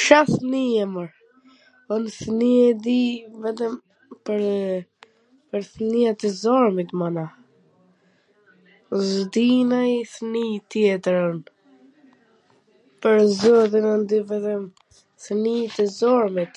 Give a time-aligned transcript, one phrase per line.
[0.00, 1.10] Ca fmije mor?
[1.94, 3.00] Un fmij e di
[3.42, 3.74] vetwm
[5.52, 7.24] pwr fmijwt e zarmit mana,
[9.10, 11.20] z di nanj fmij tjetwr,
[13.00, 14.64] pwr zotin un di vetwm
[15.28, 16.54] fmijt e zarmit,